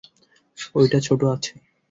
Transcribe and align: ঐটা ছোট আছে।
ঐটা 0.75 0.99
ছোট 0.99 1.21
আছে। 1.33 1.51